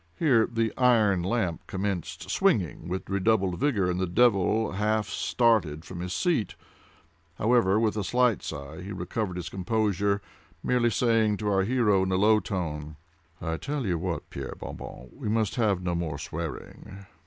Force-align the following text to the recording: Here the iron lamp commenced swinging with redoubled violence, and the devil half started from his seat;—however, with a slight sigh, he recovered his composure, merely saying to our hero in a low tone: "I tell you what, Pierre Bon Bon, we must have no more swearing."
Here 0.17 0.49
the 0.51 0.73
iron 0.79 1.21
lamp 1.21 1.67
commenced 1.67 2.27
swinging 2.31 2.87
with 2.87 3.07
redoubled 3.07 3.59
violence, 3.59 3.91
and 3.91 3.99
the 3.99 4.07
devil 4.07 4.71
half 4.71 5.07
started 5.07 5.85
from 5.85 5.99
his 5.99 6.11
seat;—however, 6.11 7.79
with 7.79 7.95
a 7.95 8.03
slight 8.03 8.41
sigh, 8.41 8.81
he 8.81 8.91
recovered 8.91 9.35
his 9.37 9.47
composure, 9.47 10.19
merely 10.63 10.89
saying 10.89 11.37
to 11.37 11.49
our 11.51 11.61
hero 11.61 12.01
in 12.01 12.11
a 12.11 12.15
low 12.15 12.39
tone: 12.39 12.95
"I 13.39 13.57
tell 13.57 13.85
you 13.85 13.99
what, 13.99 14.27
Pierre 14.31 14.55
Bon 14.57 14.75
Bon, 14.75 15.07
we 15.13 15.29
must 15.29 15.53
have 15.53 15.83
no 15.83 15.93
more 15.93 16.17
swearing." 16.17 17.05